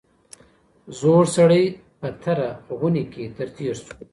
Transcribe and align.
زوړ 0.99 1.23
سړی 1.35 1.63
په 1.99 2.07
تره 2.23 2.49
غونې 2.79 3.03
کي 3.13 3.23
تر 3.35 3.47
تېر 3.57 3.75
سو 3.83 3.93